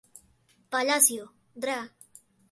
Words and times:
Palacio, 0.71 1.23
Dra. 1.53 1.79